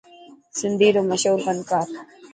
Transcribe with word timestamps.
سنڌي 0.57 0.89
رو 0.95 1.01
مشهور 1.11 1.39
فنڪار. 1.45 1.87